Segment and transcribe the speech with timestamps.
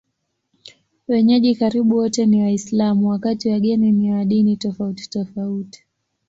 [1.07, 5.83] Wenyeji karibu wote ni Waislamu, wakati wageni ni wa dini tofautitofauti.